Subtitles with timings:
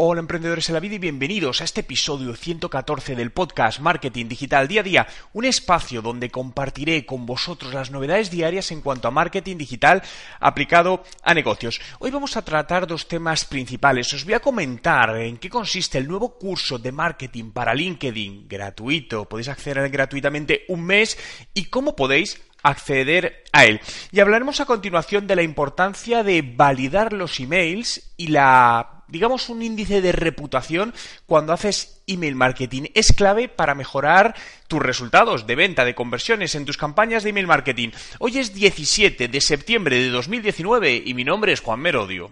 [0.00, 4.68] Hola emprendedores en la vida y bienvenidos a este episodio 114 del podcast Marketing Digital
[4.68, 9.10] Día a Día, un espacio donde compartiré con vosotros las novedades diarias en cuanto a
[9.10, 10.00] marketing digital
[10.38, 11.80] aplicado a negocios.
[11.98, 14.14] Hoy vamos a tratar dos temas principales.
[14.14, 19.24] Os voy a comentar en qué consiste el nuevo curso de marketing para LinkedIn gratuito.
[19.24, 21.18] Podéis acceder gratuitamente un mes
[21.54, 23.80] y cómo podéis acceder a él.
[24.12, 29.62] Y hablaremos a continuación de la importancia de validar los emails y la digamos, un
[29.62, 30.94] índice de reputación
[31.26, 32.84] cuando haces email marketing.
[32.94, 34.34] Es clave para mejorar
[34.68, 37.90] tus resultados de venta, de conversiones en tus campañas de email marketing.
[38.18, 42.30] Hoy es 17 de septiembre de 2019 y mi nombre es Juan Merodio.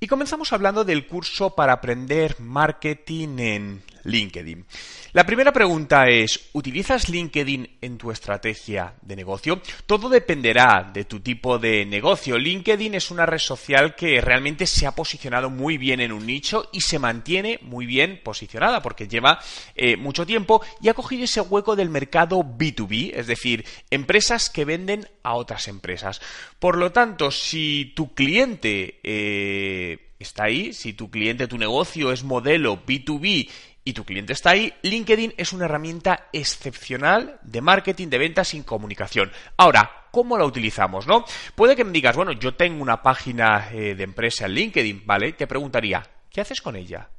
[0.00, 4.64] Y comenzamos hablando del curso para aprender marketing en LinkedIn.
[5.12, 9.60] La primera pregunta es, ¿utilizas LinkedIn en tu estrategia de negocio?
[9.86, 12.38] Todo dependerá de tu tipo de negocio.
[12.38, 16.68] LinkedIn es una red social que realmente se ha posicionado muy bien en un nicho
[16.72, 19.38] y se mantiene muy bien posicionada porque lleva
[19.74, 24.64] eh, mucho tiempo y ha cogido ese hueco del mercado B2B, es decir, empresas que
[24.64, 26.20] venden a otras empresas.
[26.58, 32.24] Por lo tanto, si tu cliente eh, está ahí, si tu cliente, tu negocio es
[32.24, 33.48] modelo B2B
[33.84, 38.62] y tu cliente está ahí, LinkedIn es una herramienta excepcional de marketing, de ventas y
[38.62, 39.32] comunicación.
[39.56, 41.24] Ahora, ¿cómo la utilizamos, no?
[41.54, 45.32] Puede que me digas, bueno, yo tengo una página eh, de empresa en LinkedIn, ¿vale?
[45.32, 47.10] Te preguntaría, ¿qué haces con ella?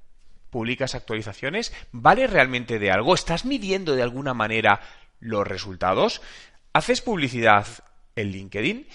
[0.49, 1.73] ¿Publicas actualizaciones?
[1.91, 3.13] ¿Vale realmente de algo?
[3.13, 4.79] ¿Estás midiendo de alguna manera
[5.19, 6.21] los resultados?
[6.71, 7.67] ¿Haces publicidad
[8.15, 8.87] en LinkedIn?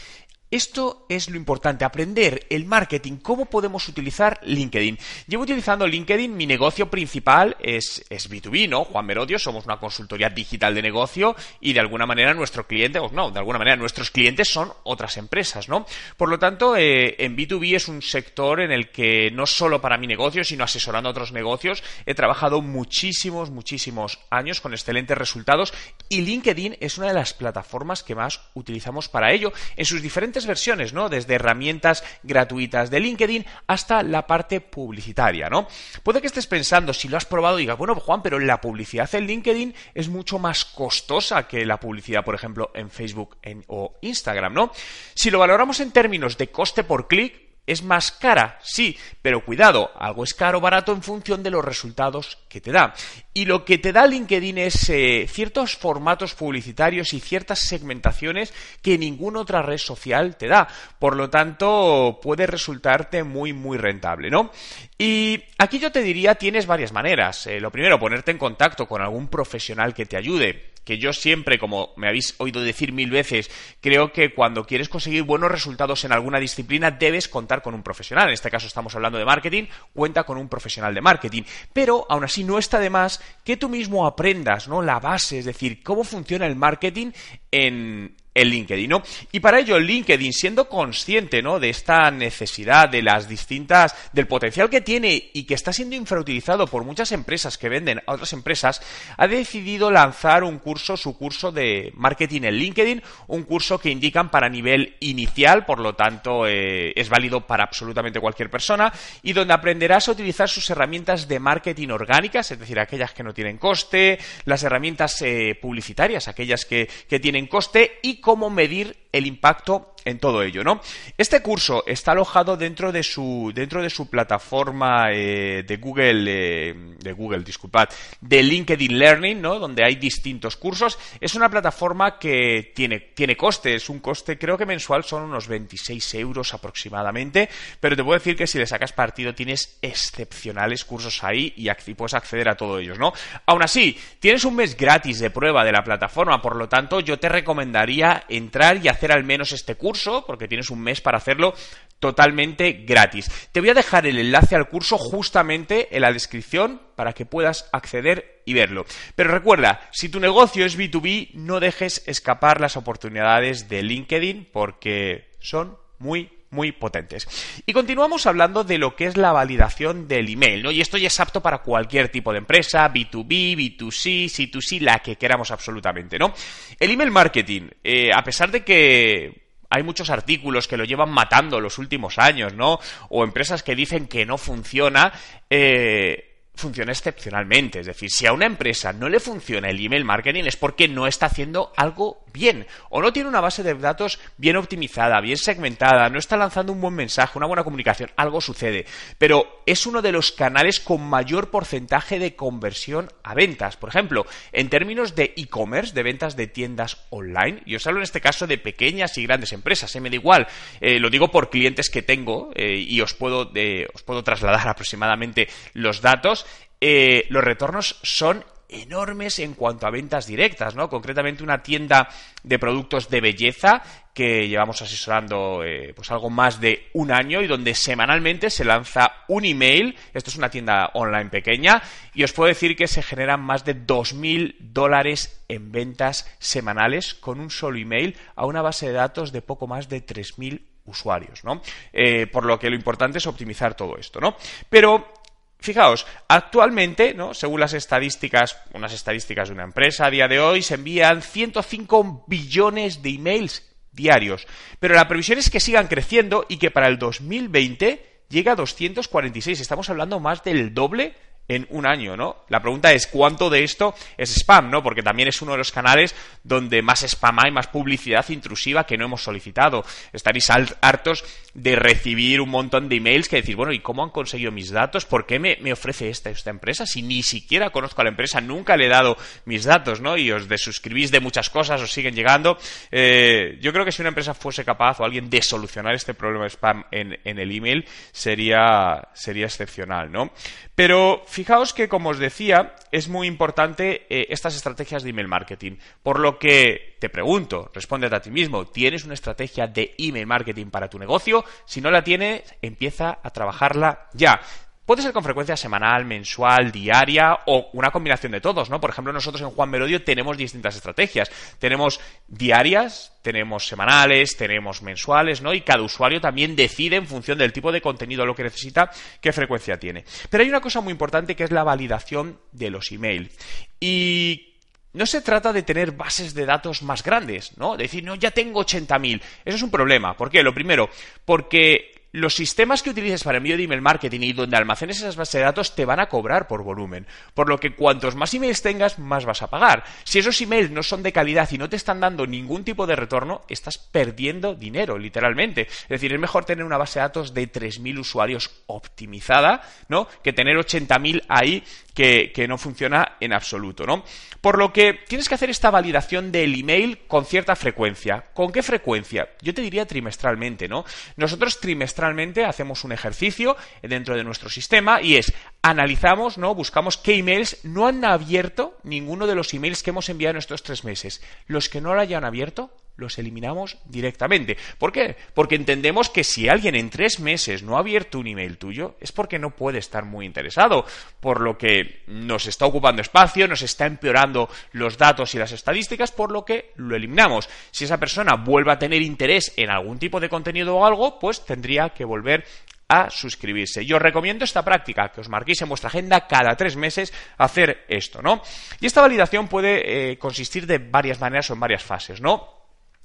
[0.51, 4.99] Esto es lo importante, aprender el marketing, cómo podemos utilizar LinkedIn.
[5.27, 8.85] Llevo utilizando LinkedIn, mi negocio principal es, es B2B, ¿no?
[8.85, 13.11] Juan Merodio, somos una consultoría digital de negocio y de alguna manera nuestro cliente, o
[13.11, 15.85] no, de alguna manera nuestros clientes son otras empresas, ¿no?
[16.17, 19.99] Por lo tanto, eh, en B2B es un sector en el que no solo para
[19.99, 25.75] mi negocio, sino asesorando a otros negocios, he trabajado muchísimos, muchísimos años con excelentes resultados
[26.09, 30.38] y LinkedIn es una de las plataformas que más utilizamos para ello en sus diferentes
[30.47, 31.09] versiones, ¿no?
[31.09, 35.69] Desde herramientas gratuitas de LinkedIn hasta la parte publicitaria, ¿no?
[36.03, 39.27] Puede que estés pensando, si lo has probado, digas, bueno, Juan, pero la publicidad en
[39.27, 44.73] LinkedIn es mucho más costosa que la publicidad, por ejemplo, en Facebook o Instagram, ¿no?
[45.15, 48.59] Si lo valoramos en términos de coste por clic, ¿Es más cara?
[48.63, 52.73] Sí, pero cuidado, algo es caro o barato en función de los resultados que te
[52.73, 52.95] da.
[53.35, 58.97] Y lo que te da LinkedIn es eh, ciertos formatos publicitarios y ciertas segmentaciones que
[58.97, 60.67] ninguna otra red social te da.
[60.99, 64.51] Por lo tanto, puede resultarte muy, muy rentable, ¿no?
[64.97, 67.47] Y aquí yo te diría, tienes varias maneras.
[67.49, 71.59] Eh, lo primero, ponerte en contacto con algún profesional que te ayude que yo siempre,
[71.59, 73.51] como me habéis oído decir mil veces,
[73.83, 78.29] creo que cuando quieres conseguir buenos resultados en alguna disciplina debes contar con un profesional.
[78.29, 81.43] En este caso estamos hablando de marketing, cuenta con un profesional de marketing.
[81.75, 84.81] Pero aún así no está de más que tú mismo aprendas, ¿no?
[84.81, 87.11] La base, es decir, cómo funciona el marketing
[87.51, 88.93] en, el LinkedIn.
[89.33, 91.59] Y para ello, LinkedIn, siendo consciente, ¿no?
[91.59, 96.67] De esta necesidad, de las distintas, del potencial que tiene y que está siendo infrautilizado
[96.67, 98.81] por muchas empresas que venden a otras empresas,
[99.17, 104.31] ha decidido lanzar un curso, su curso de marketing en LinkedIn, un curso que indican
[104.31, 109.55] para nivel inicial, por lo tanto, eh, es válido para absolutamente cualquier persona, y donde
[109.55, 114.19] aprenderás a utilizar sus herramientas de marketing orgánicas, es decir, aquellas que no tienen coste,
[114.45, 120.19] las herramientas eh, publicitarias, aquellas que, que tienen coste, y cómo medir el impacto en
[120.19, 120.81] todo ello, ¿no?
[121.17, 126.75] Este curso está alojado dentro de su dentro de su plataforma eh, de Google eh,
[126.99, 127.89] de Google, disculpad,
[128.21, 129.59] de LinkedIn Learning, ¿no?
[129.59, 130.99] Donde hay distintos cursos.
[131.21, 135.49] Es una plataforma que tiene tiene coste, es un coste creo que mensual son unos
[135.49, 137.49] 26 euros aproximadamente,
[137.81, 141.95] pero te puedo decir que si le sacas partido tienes excepcionales cursos ahí y, y
[141.95, 143.13] puedes acceder a todos ellos, ¿no?
[143.47, 147.19] Aún así, tienes un mes gratis de prueba de la plataforma, por lo tanto yo
[147.19, 151.19] te recomendaría entrar y hacer hacer al menos este curso, porque tienes un mes para
[151.19, 151.55] hacerlo
[152.01, 153.31] totalmente gratis.
[153.53, 157.69] Te voy a dejar el enlace al curso justamente en la descripción para que puedas
[157.73, 158.85] acceder y verlo.
[159.15, 165.31] Pero recuerda, si tu negocio es B2B, no dejes escapar las oportunidades de LinkedIn porque
[165.41, 167.29] son muy muy potentes.
[167.67, 170.71] Y continuamos hablando de lo que es la validación del email, ¿no?
[170.71, 175.17] Y esto ya es apto para cualquier tipo de empresa, B2B, B2C, C2C, la que
[175.17, 176.33] queramos absolutamente, ¿no?
[176.79, 181.61] El email marketing, eh, a pesar de que hay muchos artículos que lo llevan matando
[181.61, 182.79] los últimos años, ¿no?
[183.11, 185.13] O empresas que dicen que no funciona,
[185.51, 187.81] eh, funciona excepcionalmente.
[187.81, 191.07] Es decir, si a una empresa no le funciona el email marketing es porque no
[191.07, 196.09] está haciendo algo bien o no tiene una base de datos bien optimizada, bien segmentada,
[196.09, 198.87] no está lanzando un buen mensaje, una buena comunicación, algo sucede.
[199.19, 203.77] Pero es uno de los canales con mayor porcentaje de conversión a ventas.
[203.77, 208.05] Por ejemplo, en términos de e-commerce, de ventas de tiendas online, y os hablo en
[208.05, 210.01] este caso de pequeñas y grandes empresas, ¿eh?
[210.01, 210.47] me da igual,
[210.81, 213.51] eh, lo digo por clientes que tengo eh, y os puedo,
[213.93, 216.47] os puedo trasladar aproximadamente los datos,
[216.81, 220.89] los retornos son enormes en cuanto a ventas directas, ¿no?
[220.89, 222.09] Concretamente una tienda
[222.43, 223.83] de productos de belleza
[224.13, 229.13] que llevamos asesorando eh, pues algo más de un año y donde semanalmente se lanza
[229.29, 231.83] un email, esto es una tienda online pequeña,
[232.15, 237.41] y os puedo decir que se generan más de 2.000 dólares en ventas semanales con
[237.41, 241.63] un solo email a una base de datos de poco más de 3.000 usuarios, ¿no?
[241.93, 244.37] Eh, por lo que lo importante es optimizar todo esto, ¿no?
[244.69, 245.13] Pero
[245.61, 247.35] Fijaos, actualmente, ¿no?
[247.35, 252.25] según las estadísticas, unas estadísticas de una empresa a día de hoy, se envían 105
[252.29, 254.47] billones de emails diarios.
[254.79, 259.61] Pero la previsión es que sigan creciendo y que para el 2020 llegue a 246.
[259.61, 261.17] Estamos hablando más del doble
[261.49, 262.45] en un año, ¿no?
[262.49, 264.83] La pregunta es cuánto de esto es spam, ¿no?
[264.83, 268.99] Porque también es uno de los canales donde más spam hay, más publicidad intrusiva que
[268.99, 269.85] no hemos solicitado.
[270.13, 271.25] Estaréis hartos
[271.55, 275.07] de recibir un montón de emails que decir, bueno, ¿y cómo han conseguido mis datos?
[275.07, 276.87] ¿Por qué me, ofrece esta, esta empresa?
[276.87, 280.17] Si ni siquiera conozco a la empresa, nunca le he dado mis datos, ¿no?
[280.17, 282.59] Y os desuscribís de muchas cosas, os siguen llegando.
[282.91, 286.45] Eh, yo creo que si una empresa fuese capaz o alguien de solucionar este problema
[286.45, 290.31] de spam en, en el email, sería, sería excepcional, ¿no?
[290.75, 295.77] Pero fijaos que, como os decía, es muy importante eh, estas estrategias de email marketing.
[296.03, 300.67] Por lo que te pregunto, respóndete a ti mismo, ¿tienes una estrategia de email marketing
[300.67, 301.45] para tu negocio?
[301.65, 304.41] Si no la tienes, empieza a trabajarla ya.
[304.89, 308.81] Puede ser con frecuencia semanal, mensual, diaria o una combinación de todos, ¿no?
[308.81, 311.31] Por ejemplo, nosotros en Juan Merodio tenemos distintas estrategias.
[311.59, 315.53] Tenemos diarias, tenemos semanales, tenemos mensuales, ¿no?
[315.53, 319.31] Y cada usuario también decide en función del tipo de contenido lo que necesita, qué
[319.31, 320.07] frecuencia tiene.
[320.31, 323.31] Pero hay una cosa muy importante que es la validación de los emails.
[323.79, 324.55] Y
[324.95, 327.77] no se trata de tener bases de datos más grandes, ¿no?
[327.77, 329.21] decir, no, ya tengo 80.000.
[329.45, 330.17] Eso es un problema.
[330.17, 330.43] ¿Por qué?
[330.43, 330.89] Lo primero,
[331.27, 335.35] porque los sistemas que utilices para envío de email marketing y donde almacenes esas bases
[335.35, 337.07] de datos te van a cobrar por volumen.
[337.35, 339.85] Por lo que cuantos más emails tengas, más vas a pagar.
[340.05, 342.97] Si esos emails no son de calidad y no te están dando ningún tipo de
[342.97, 345.63] retorno, estás perdiendo dinero, literalmente.
[345.63, 350.09] Es decir, es mejor tener una base de datos de 3.000 usuarios optimizada, ¿no?
[350.23, 351.63] Que tener 80.000 ahí
[351.99, 354.05] que, no funciona en absoluto, ¿no?
[354.41, 358.27] Por lo que tienes que hacer esta validación del email con cierta frecuencia.
[358.35, 359.31] ¿Con qué frecuencia?
[359.43, 360.85] Yo te diría trimestralmente, ¿no?
[361.17, 366.55] Nosotros trimestralmente hacemos un ejercicio dentro de nuestro sistema y es analizamos, ¿no?
[366.55, 370.63] Buscamos qué emails no han abierto ninguno de los emails que hemos enviado en estos
[370.63, 371.21] tres meses.
[371.49, 374.59] Los que no lo hayan abierto, los eliminamos directamente.
[374.77, 375.17] ¿Por qué?
[375.33, 379.13] Porque entendemos que si alguien en tres meses no ha abierto un email tuyo, es
[379.13, 380.85] porque no puede estar muy interesado,
[381.21, 386.13] por lo que nos está ocupando espacio, nos está empeorando los datos y las estadísticas,
[386.13, 387.49] por lo que lo eliminamos.
[387.71, 391.45] Si esa persona vuelve a tener interés en algún tipo de contenido o algo, pues
[391.45, 392.45] tendría que volver
[392.89, 393.85] a suscribirse.
[393.85, 397.85] Yo os recomiendo esta práctica, que os marquéis en vuestra agenda cada tres meses hacer
[397.89, 398.43] esto, ¿no?
[398.81, 402.58] Y esta validación puede eh, consistir de varias maneras o en varias fases, ¿no?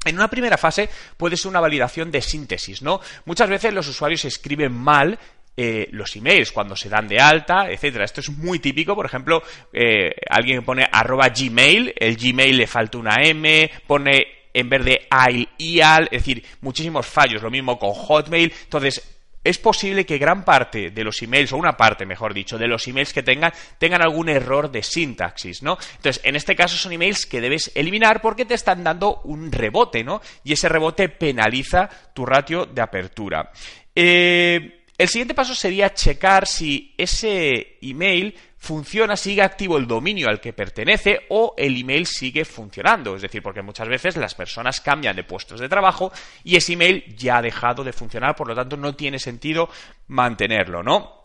[0.05, 2.99] En una primera fase puede ser una validación de síntesis, ¿no?
[3.25, 5.17] Muchas veces los usuarios escriben mal
[5.55, 8.05] eh, los emails cuando se dan de alta, etcétera.
[8.05, 12.97] Esto es muy típico, por ejemplo, eh, alguien pone arroba gmail, el gmail le falta
[12.97, 17.91] una M, pone en vez de al, ial, es decir, muchísimos fallos, lo mismo con
[17.91, 18.53] Hotmail.
[18.63, 19.12] Entonces,
[19.43, 22.87] es posible que gran parte de los emails, o una parte, mejor dicho, de los
[22.87, 25.77] emails que tengan, tengan algún error de sintaxis, ¿no?
[25.97, 30.03] Entonces, en este caso son emails que debes eliminar porque te están dando un rebote,
[30.03, 30.21] ¿no?
[30.43, 33.51] Y ese rebote penaliza tu ratio de apertura.
[33.95, 40.39] Eh, El siguiente paso sería checar si ese email funciona, sigue activo el dominio al
[40.39, 43.13] que pertenece o el email sigue funcionando.
[43.13, 46.13] Es decir, porque muchas veces las personas cambian de puestos de trabajo
[46.45, 49.67] y ese email ya ha dejado de funcionar, por lo tanto no tiene sentido
[50.07, 51.21] mantenerlo, ¿no?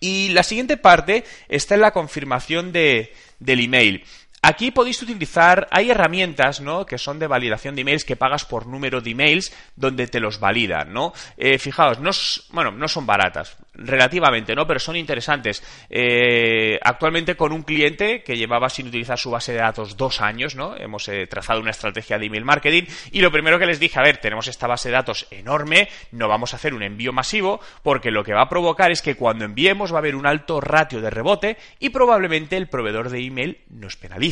[0.00, 4.04] Y la siguiente parte está en la confirmación de, del email.
[4.40, 6.86] Aquí podéis utilizar, hay herramientas, ¿no?
[6.86, 10.38] Que son de validación de emails que pagas por número de emails donde te los
[10.38, 11.12] validan, ¿no?
[11.36, 12.10] Eh, fijaos, no,
[12.50, 14.64] bueno, no son baratas, relativamente, ¿no?
[14.64, 15.62] Pero son interesantes.
[15.90, 20.54] Eh, actualmente con un cliente que llevaba sin utilizar su base de datos dos años,
[20.54, 20.76] ¿no?
[20.76, 24.02] Hemos eh, trazado una estrategia de email marketing y lo primero que les dije, a
[24.02, 28.12] ver, tenemos esta base de datos enorme, no vamos a hacer un envío masivo porque
[28.12, 31.00] lo que va a provocar es que cuando enviemos va a haber un alto ratio
[31.00, 34.27] de rebote y probablemente el proveedor de email nos penalice.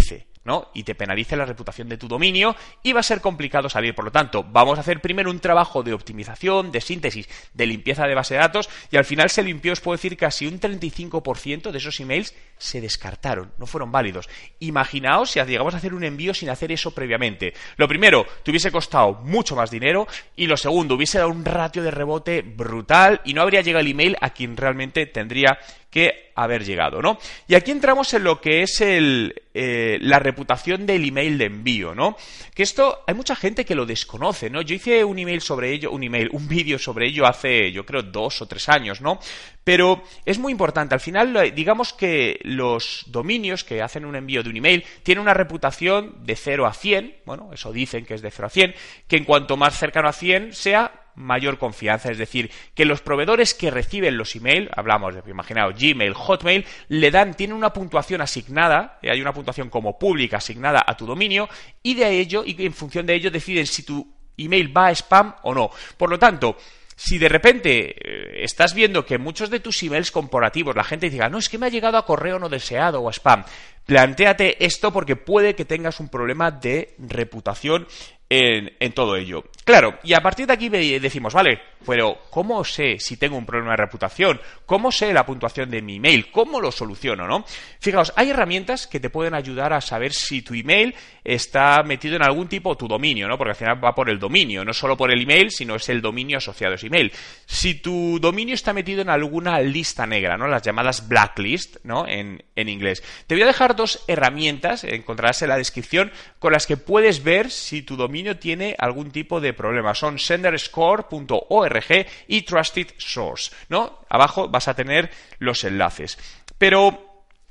[0.47, 0.69] ¿No?
[0.75, 3.95] Y te penalice la reputación de tu dominio y va a ser complicado salir.
[3.95, 8.07] Por lo tanto, vamos a hacer primero un trabajo de optimización, de síntesis, de limpieza
[8.07, 11.73] de base de datos y al final se limpió, os puedo decir, casi un 35%
[11.73, 14.29] de esos emails se descartaron, no fueron válidos.
[14.61, 17.53] Imaginaos si llegamos a hacer un envío sin hacer eso previamente.
[17.77, 21.83] Lo primero, te hubiese costado mucho más dinero y lo segundo, hubiese dado un ratio
[21.83, 25.59] de rebote brutal y no habría llegado el email a quien realmente tendría
[25.97, 27.17] que haber llegado, ¿no?
[27.49, 31.95] Y aquí entramos en lo que es el, eh, la reputación del email de envío,
[31.95, 32.19] ¿no?
[32.55, 34.61] Que esto hay mucha gente que lo desconoce, ¿no?
[34.61, 38.03] Yo hice un email sobre ello, un email, un vídeo sobre ello hace, yo creo,
[38.03, 39.19] dos o tres años, ¿no?
[39.65, 40.95] Pero es muy importante.
[40.95, 45.33] Al final, digamos que los dominios que hacen un envío de un email tienen una
[45.33, 48.75] reputación de 0 a 100, bueno, eso dicen que es de 0 a 100,
[49.09, 52.11] que en cuanto más cercano a 100 sea, mayor confianza.
[52.11, 57.11] Es decir, que los proveedores que reciben los emails, hablamos de, imaginaos, Gmail, Hotmail, le
[57.11, 61.49] dan, tienen una puntuación asignada, eh, hay una puntuación como pública asignada a tu dominio,
[61.83, 64.07] y de ello, y en función de ello deciden si tu
[64.37, 65.71] email va a spam o no.
[65.97, 66.57] Por lo tanto,
[66.95, 71.29] si de repente eh, estás viendo que muchos de tus emails corporativos la gente diga,
[71.29, 73.45] no, es que me ha llegado a correo no deseado o a spam,
[73.85, 77.87] plantéate esto porque puede que tengas un problema de reputación
[78.29, 79.45] en, todo ello.
[79.67, 83.73] Claro, y a partir de aquí decimos, vale, pero ¿cómo sé si tengo un problema
[83.73, 84.41] de reputación?
[84.65, 86.31] ¿Cómo sé la puntuación de mi email?
[86.31, 87.45] ¿Cómo lo soluciono, no?
[87.81, 90.95] Fijaos, hay herramientas que te pueden ayudar a saber si tu email
[91.25, 93.37] está metido en algún tipo tu dominio, ¿no?
[93.37, 96.01] Porque al final va por el dominio, no solo por el email, sino es el
[96.01, 97.13] dominio asociado a ese email.
[97.45, 100.47] Si tu dominio está metido en alguna lista negra, ¿no?
[100.47, 102.07] Las llamadas blacklist, ¿no?
[102.07, 103.03] En, en inglés.
[103.27, 107.51] Te voy a dejar dos herramientas, encontrarás en la descripción, con las que puedes ver
[107.51, 109.95] si tu dominio tiene algún tipo de problema.
[109.95, 114.01] Son senderscore.org y Trusted Source, ¿no?
[114.09, 116.19] Abajo vas a tener los enlaces.
[116.59, 117.07] Pero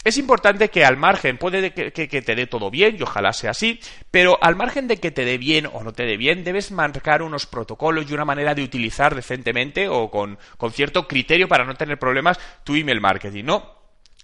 [0.05, 3.79] es importante que al margen, puede que, te dé todo bien, y ojalá sea así,
[4.11, 7.23] pero al margen de que te dé bien o no te dé bien, debes marcar
[7.23, 11.73] unos protocolos y una manera de utilizar decentemente o con, con cierto criterio para no
[11.73, 13.74] tener problemas tu email marketing, ¿no?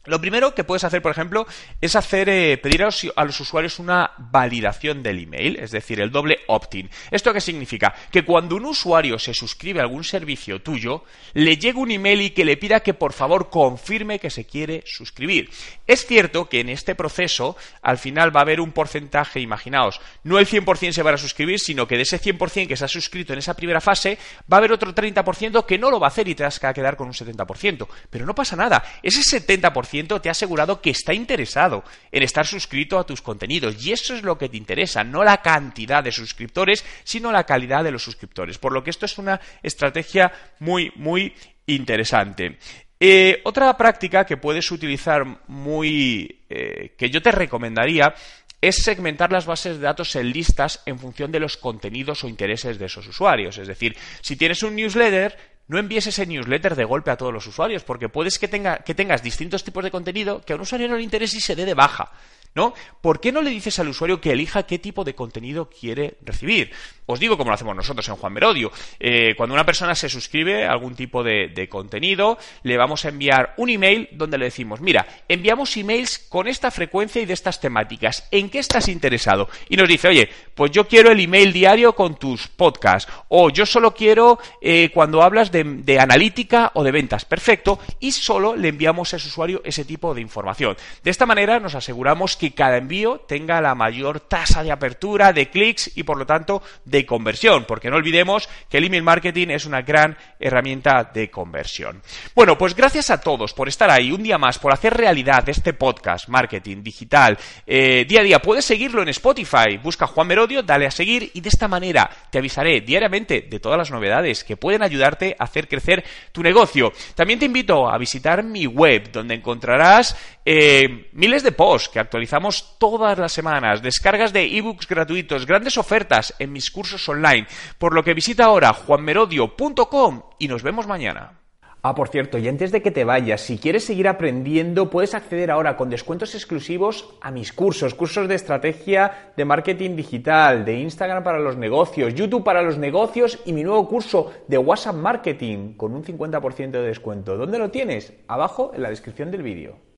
[0.05, 1.45] Lo primero que puedes hacer, por ejemplo,
[1.79, 2.85] es hacer eh, pedir a
[3.23, 6.89] los, usuarios una validación del email, es decir, el doble opt-in.
[7.11, 7.93] ¿Esto qué significa?
[8.11, 11.03] Que cuando un usuario se suscribe a algún servicio tuyo,
[11.33, 14.81] le llega un email y que le pida que por favor confirme que se quiere
[14.87, 15.51] suscribir.
[15.85, 20.39] Es cierto que en este proceso, al final va a haber un porcentaje, imaginaos, no
[20.39, 23.33] el 100% se va a suscribir, sino que de ese 100% que se ha suscrito
[23.33, 24.17] en esa primera fase,
[24.51, 26.73] va a haber otro 30% que no lo va a hacer y te vas a
[26.73, 27.87] quedar con un 70%.
[28.09, 28.83] Pero no pasa nada.
[29.03, 29.90] Ese 70%
[30.21, 33.85] te ha asegurado que está interesado en estar suscrito a tus contenidos.
[33.85, 37.83] Y eso es lo que te interesa, no la cantidad de suscriptores, sino la calidad
[37.83, 38.57] de los suscriptores.
[38.57, 41.33] Por lo que esto es una estrategia muy, muy
[41.67, 42.57] interesante.
[42.99, 48.13] Eh, otra práctica que puedes utilizar muy, eh, que yo te recomendaría,
[48.61, 52.77] es segmentar las bases de datos en listas en función de los contenidos o intereses
[52.77, 53.57] de esos usuarios.
[53.57, 55.35] Es decir, si tienes un newsletter,
[55.71, 58.93] no envíes ese newsletter de golpe a todos los usuarios, porque puedes que, tenga, que
[58.93, 61.63] tengas distintos tipos de contenido que a un usuario no le interese y se dé
[61.63, 62.11] de baja.
[62.53, 62.73] ¿no?
[62.99, 66.73] ¿Por qué no le dices al usuario que elija qué tipo de contenido quiere recibir?
[67.11, 68.71] Os digo como lo hacemos nosotros en Juan Merodio.
[68.99, 73.09] Eh, cuando una persona se suscribe a algún tipo de, de, contenido, le vamos a
[73.09, 77.59] enviar un email donde le decimos, mira, enviamos emails con esta frecuencia y de estas
[77.59, 78.27] temáticas.
[78.31, 79.49] ¿En qué estás interesado?
[79.69, 83.11] Y nos dice, oye, pues yo quiero el email diario con tus podcasts.
[83.29, 87.25] O yo solo quiero eh, cuando hablas de, de analítica o de ventas.
[87.25, 87.79] Perfecto.
[87.99, 90.77] Y solo le enviamos a ese usuario ese tipo de información.
[91.03, 95.49] De esta manera nos aseguramos que cada envío tenga la mayor tasa de apertura, de
[95.49, 96.61] clics y por lo tanto
[97.05, 102.01] conversión, porque no olvidemos que el email marketing es una gran herramienta de conversión.
[102.35, 105.73] Bueno, pues gracias a todos por estar ahí un día más, por hacer realidad este
[105.73, 108.41] podcast, marketing digital, eh, día a día.
[108.41, 112.37] Puedes seguirlo en Spotify, busca Juan Merodio, dale a seguir y de esta manera te
[112.37, 116.91] avisaré diariamente de todas las novedades que pueden ayudarte a hacer crecer tu negocio.
[117.15, 120.15] También te invito a visitar mi web, donde encontrarás
[120.45, 126.33] eh, miles de posts que actualizamos todas las semanas, descargas de ebooks gratuitos, grandes ofertas
[126.39, 131.41] en mis cursos online, por lo que visita ahora juanmerodio.com y nos vemos mañana.
[131.83, 135.49] Ah, por cierto, y antes de que te vayas, si quieres seguir aprendiendo, puedes acceder
[135.49, 141.23] ahora con descuentos exclusivos a mis cursos, cursos de estrategia de marketing digital, de Instagram
[141.23, 145.95] para los negocios, YouTube para los negocios y mi nuevo curso de WhatsApp Marketing con
[145.95, 147.35] un 50% de descuento.
[147.35, 148.13] ¿Dónde lo tienes?
[148.27, 149.79] Abajo en la descripción del vídeo.